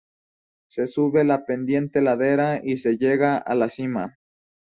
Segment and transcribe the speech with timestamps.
[0.67, 4.17] Se sube la pendiente ladera y se llega a la cima.